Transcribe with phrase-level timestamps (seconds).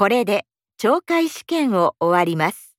[0.00, 0.46] これで
[0.80, 2.69] 懲戒試験を終わります。